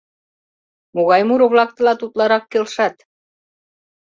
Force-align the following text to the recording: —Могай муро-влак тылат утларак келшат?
—Могай 0.95 1.21
муро-влак 1.27 1.71
тылат 1.75 1.99
утларак 2.05 2.43
келшат? 2.51 2.95